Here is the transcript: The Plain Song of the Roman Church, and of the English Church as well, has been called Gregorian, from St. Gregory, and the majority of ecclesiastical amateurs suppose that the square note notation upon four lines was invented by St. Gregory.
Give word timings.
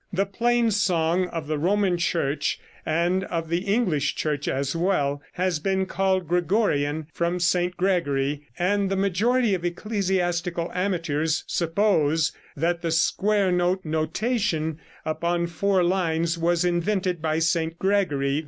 The 0.11 0.25
Plain 0.25 0.71
Song 0.71 1.27
of 1.27 1.45
the 1.45 1.59
Roman 1.59 1.95
Church, 1.95 2.59
and 2.87 3.23
of 3.25 3.49
the 3.49 3.59
English 3.59 4.15
Church 4.15 4.47
as 4.47 4.75
well, 4.75 5.21
has 5.33 5.59
been 5.59 5.85
called 5.85 6.27
Gregorian, 6.27 7.05
from 7.13 7.39
St. 7.39 7.77
Gregory, 7.77 8.47
and 8.57 8.89
the 8.89 8.95
majority 8.95 9.53
of 9.53 9.63
ecclesiastical 9.63 10.71
amateurs 10.73 11.43
suppose 11.45 12.31
that 12.57 12.81
the 12.81 12.89
square 12.89 13.51
note 13.51 13.85
notation 13.85 14.79
upon 15.05 15.45
four 15.45 15.83
lines 15.83 16.35
was 16.35 16.65
invented 16.65 17.21
by 17.21 17.37
St. 17.37 17.77
Gregory. 17.77 18.39